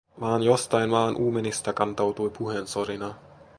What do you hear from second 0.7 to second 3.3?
maan uumenista kantautui puheensorina.